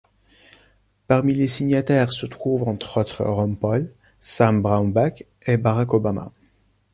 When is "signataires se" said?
1.45-2.25